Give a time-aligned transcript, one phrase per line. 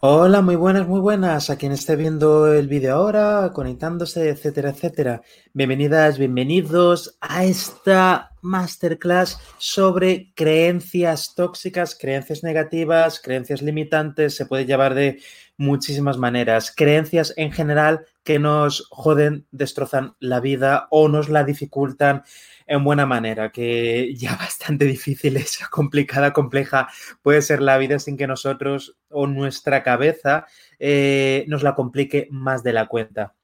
[0.00, 5.22] Hola, muy buenas, muy buenas a quien esté viendo el vídeo ahora, conectándose, etcétera, etcétera.
[5.54, 14.92] Bienvenidas, bienvenidos a esta masterclass sobre creencias tóxicas, creencias negativas, creencias limitantes, se puede llevar
[14.92, 15.18] de
[15.56, 16.74] muchísimas maneras.
[16.76, 22.22] Creencias en general que nos joden, destrozan la vida o nos la dificultan
[22.66, 26.88] en buena manera, que ya bastante difícil es, complicada, compleja
[27.22, 30.46] puede ser la vida sin que nosotros o nuestra cabeza
[30.78, 33.34] eh, nos la complique más de la cuenta.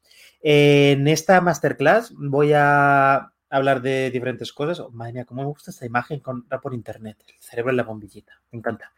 [0.40, 4.80] En esta masterclass voy a hablar de diferentes cosas.
[4.80, 7.18] Oh, madre mía, cómo me gusta esta imagen por internet.
[7.28, 8.40] El cerebro en la bombillita.
[8.50, 8.92] Me encanta.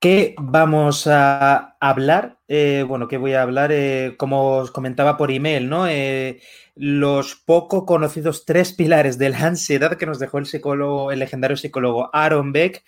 [0.00, 2.38] ¿Qué vamos a hablar?
[2.46, 3.72] Eh, bueno, ¿qué voy a hablar?
[3.72, 5.88] Eh, como os comentaba por email, ¿no?
[5.88, 6.40] Eh,
[6.76, 11.56] los poco conocidos tres pilares de la ansiedad que nos dejó el psicólogo, el legendario
[11.56, 12.84] psicólogo Aaron Beck.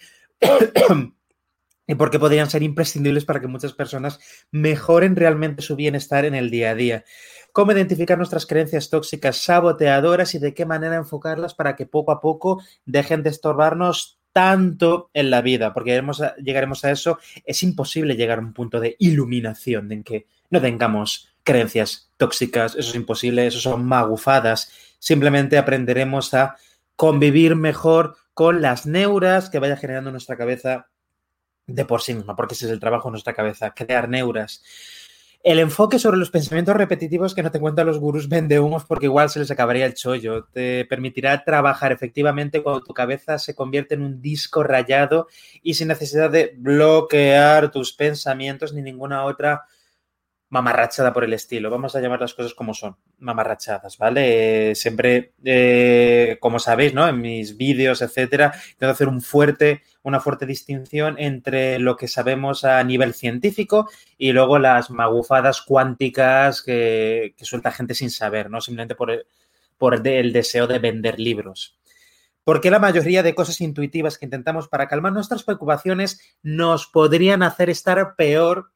[1.89, 4.21] y por qué podrían ser imprescindibles para que muchas personas
[4.53, 7.05] mejoren realmente su bienestar en el día a día.
[7.53, 12.21] Cómo identificar nuestras creencias tóxicas saboteadoras y de qué manera enfocarlas para que poco a
[12.21, 16.03] poco dejen de estorbarnos tanto en la vida, porque
[16.43, 21.29] llegaremos a eso, es imposible llegar a un punto de iluminación en que no tengamos
[21.43, 26.57] creencias tóxicas, eso es imposible, eso son magufadas, simplemente aprenderemos a
[26.97, 30.89] convivir mejor con las neuras que vaya generando nuestra cabeza
[31.67, 34.63] de por sí misma, porque ese es el trabajo de nuestra cabeza, crear neuras.
[35.43, 39.07] El enfoque sobre los pensamientos repetitivos que no te cuentan los gurús vende humos porque
[39.07, 40.45] igual se les acabaría el chollo.
[40.53, 45.29] Te permitirá trabajar efectivamente cuando tu cabeza se convierte en un disco rayado
[45.63, 49.65] y sin necesidad de bloquear tus pensamientos ni ninguna otra
[50.51, 51.71] mamarrachada por el estilo.
[51.71, 54.75] Vamos a llamar las cosas como son, mamarrachadas, ¿vale?
[54.75, 57.09] siempre, eh, como sabéis, ¿no?
[57.09, 62.65] En mis vídeos, etcétera, que hacer un fuerte, una fuerte distinción entre lo que sabemos
[62.65, 68.61] a nivel científico y luego las magufadas cuánticas que, suelta gente sin saber, ¿no?
[68.61, 69.27] Simplemente por el,
[69.79, 71.79] por el deseo de vender libros.
[72.43, 77.71] Porque la mayoría de cosas intuitivas que intentamos para calmar nuestras preocupaciones nos podrían hacer
[77.71, 78.73] estar peor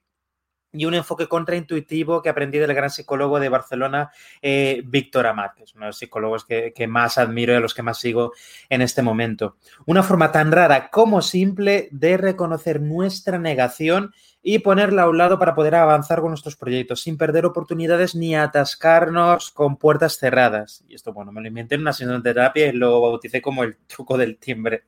[0.74, 4.10] y un enfoque contraintuitivo que aprendí del gran psicólogo de Barcelona,
[4.42, 7.60] eh, Víctor Amat, que es uno de los psicólogos que, que, más admiro y a
[7.60, 8.32] los que más sigo
[8.68, 9.56] en este momento.
[9.86, 14.12] Una forma tan rara como simple de reconocer nuestra negación
[14.46, 18.36] y ponerla a un lado para poder avanzar con nuestros proyectos sin perder oportunidades ni
[18.36, 20.84] atascarnos con puertas cerradas.
[20.86, 23.64] Y esto, bueno, me lo inventé en una sesión de terapia y lo bauticé como
[23.64, 24.84] el truco del timbre.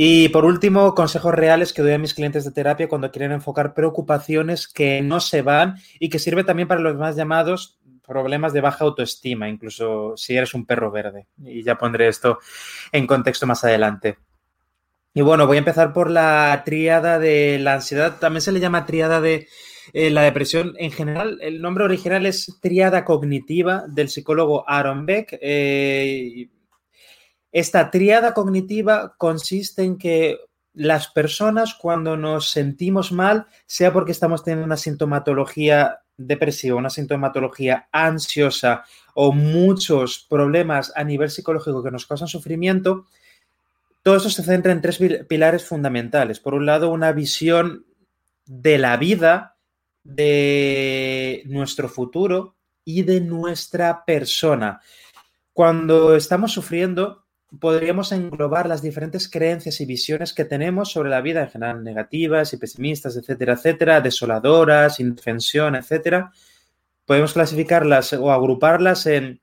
[0.00, 3.74] Y por último, consejos reales que doy a mis clientes de terapia cuando quieren enfocar
[3.74, 8.60] preocupaciones que no se van y que sirve también para los más llamados problemas de
[8.60, 11.26] baja autoestima, incluso si eres un perro verde.
[11.44, 12.38] Y ya pondré esto
[12.92, 14.18] en contexto más adelante.
[15.14, 18.20] Y bueno, voy a empezar por la tríada de la ansiedad.
[18.20, 19.48] También se le llama tríada de
[19.92, 20.74] eh, la depresión.
[20.78, 25.36] En general, el nombre original es tríada cognitiva del psicólogo Aaron Beck.
[25.42, 26.50] Eh,
[27.52, 30.38] esta triada cognitiva consiste en que
[30.74, 37.88] las personas cuando nos sentimos mal, sea porque estamos teniendo una sintomatología depresiva, una sintomatología
[37.90, 43.06] ansiosa o muchos problemas a nivel psicológico que nos causan sufrimiento,
[44.02, 44.98] todo eso se centra en tres
[45.28, 46.40] pilares fundamentales.
[46.40, 47.86] Por un lado, una visión
[48.46, 49.56] de la vida,
[50.04, 54.80] de nuestro futuro y de nuestra persona.
[55.52, 57.26] Cuando estamos sufriendo,
[57.58, 62.52] podríamos englobar las diferentes creencias y visiones que tenemos sobre la vida en general, negativas
[62.52, 66.30] y pesimistas, etcétera, etcétera, desoladoras, indefensión, etcétera.
[67.06, 69.40] Podemos clasificarlas o agruparlas en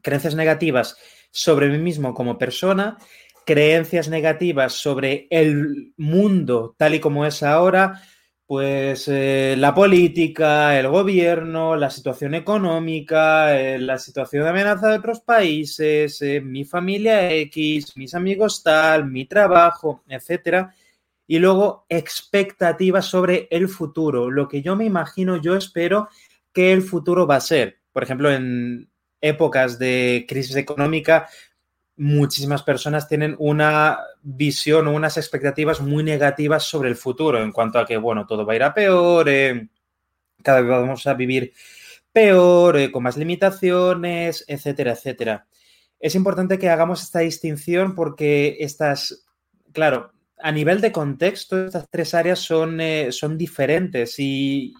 [0.00, 0.96] creencias negativas
[1.30, 2.98] sobre mí mismo como persona,
[3.44, 8.00] creencias negativas sobre el mundo tal y como es ahora,
[8.48, 14.96] pues eh, la política, el gobierno, la situación económica, eh, la situación de amenaza de
[14.96, 20.74] otros países, eh, mi familia X, mis amigos tal, mi trabajo, etcétera.
[21.26, 26.08] Y luego expectativas sobre el futuro, lo que yo me imagino, yo espero
[26.50, 27.80] que el futuro va a ser.
[27.92, 28.88] Por ejemplo, en
[29.20, 31.28] épocas de crisis económica,
[31.98, 37.78] muchísimas personas tienen una visión o unas expectativas muy negativas sobre el futuro en cuanto
[37.78, 39.68] a que, bueno, todo va a ir a peor, eh,
[40.42, 41.52] cada vez vamos a vivir
[42.12, 45.46] peor, eh, con más limitaciones, etcétera, etcétera.
[45.98, 49.26] Es importante que hagamos esta distinción porque estas,
[49.72, 54.72] claro, a nivel de contexto, estas tres áreas son, eh, son diferentes y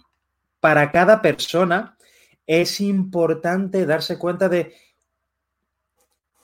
[0.61, 1.97] para cada persona
[2.47, 4.73] es importante darse cuenta de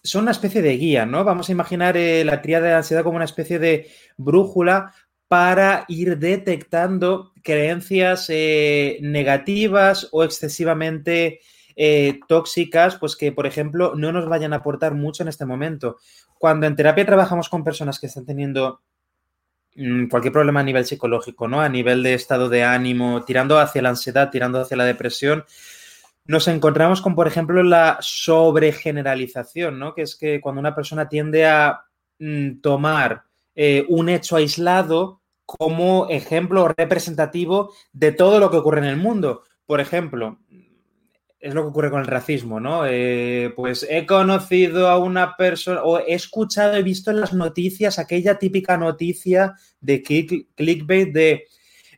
[0.06, 1.24] son una especie de guía, ¿no?
[1.24, 4.94] Vamos a imaginar eh, la tríada de ansiedad como una especie de brújula
[5.28, 11.40] para ir detectando creencias eh, negativas o excesivamente
[11.76, 15.98] eh, tóxicas, pues que, por ejemplo, no nos vayan a aportar mucho en este momento.
[16.38, 18.82] Cuando en terapia trabajamos con personas que están teniendo
[19.76, 21.62] mm, cualquier problema a nivel psicológico, ¿no?
[21.62, 25.44] A nivel de estado de ánimo, tirando hacia la ansiedad, tirando hacia la depresión,
[26.26, 29.94] nos encontramos con, por ejemplo, la sobregeneralización, ¿no?
[29.94, 31.86] Que es que cuando una persona tiende a
[32.20, 33.24] mm, tomar
[33.56, 39.44] eh, un hecho aislado como ejemplo representativo de todo lo que ocurre en el mundo.
[39.66, 40.40] Por ejemplo,
[41.40, 42.88] es lo que ocurre con el racismo, ¿no?
[42.88, 48.00] Eh, pues he conocido a una persona, o he escuchado, he visto en las noticias
[48.00, 51.46] aquella típica noticia de clickbait de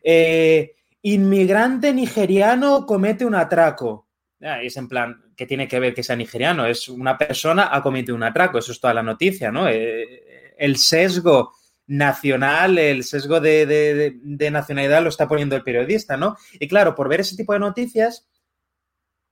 [0.02, 4.07] eh, inmigrante nigeriano comete un atraco.
[4.40, 6.64] Es en plan, ¿qué tiene que ver que sea nigeriano?
[6.64, 9.68] Es una persona ha cometido un atraco, eso es toda la noticia, ¿no?
[9.68, 11.52] Eh, el sesgo
[11.88, 16.36] nacional, el sesgo de, nacionalidad lo está poniendo el periodista, ¿no?
[16.52, 18.28] Y claro, por ver ese tipo de noticias,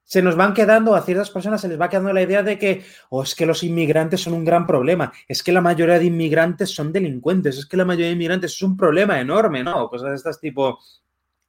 [0.03, 2.85] se nos van quedando, a ciertas personas se les va quedando la idea de que,
[3.11, 6.71] oh, es que los inmigrantes son un gran problema, es que la mayoría de inmigrantes
[6.71, 9.89] son delincuentes, es que la mayoría de inmigrantes es un problema enorme, ¿no?
[9.89, 10.79] Cosas de estas tipo,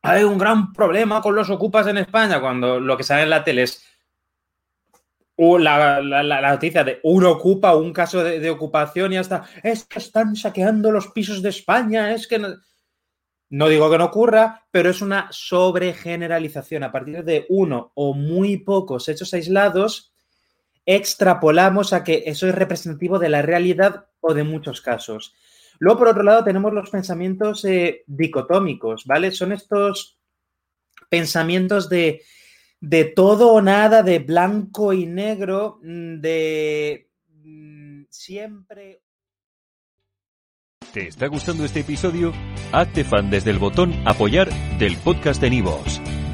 [0.08, 3.44] hay un gran problema con los ocupas en España, cuando lo que sale en la
[3.44, 3.84] tele es
[5.38, 10.36] la, la, noticia de un ocupa, un caso de, ocupación y hasta, es que están
[10.36, 12.56] saqueando los pisos de España, es que no...
[13.50, 16.84] No digo que no ocurra, pero es una sobregeneralización.
[16.84, 20.12] A partir de uno o muy pocos hechos aislados,
[20.86, 25.34] extrapolamos a que eso es representativo de la realidad o de muchos casos.
[25.80, 29.32] Luego, por otro lado, tenemos los pensamientos eh, dicotómicos, ¿vale?
[29.32, 30.18] Son estos
[31.10, 32.22] pensamientos de,
[32.80, 37.10] de, todo o nada, de blanco y negro, mm, de
[37.44, 39.02] mm, siempre.
[40.94, 42.34] ¿Te está gustando este episodio?
[42.72, 44.50] Hazte fan desde el botón Apoyar
[44.80, 46.02] del podcast de Nivos.